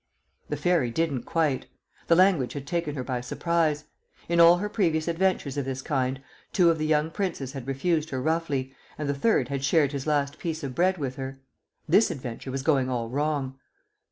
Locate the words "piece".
10.39-10.63